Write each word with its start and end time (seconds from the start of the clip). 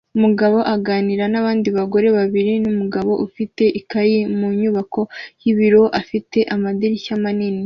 Umugore 0.17 0.57
aganira 0.75 1.23
nabandi 1.31 1.69
bagore 1.77 2.07
babiri 2.17 2.51
numugabo 2.63 3.11
ufite 3.27 3.63
ikaye 3.79 4.19
mu 4.37 4.47
nyubako 4.59 5.01
y'ibiro 5.41 5.83
ifite 6.01 6.39
amadirishya 6.55 7.13
manini 7.23 7.59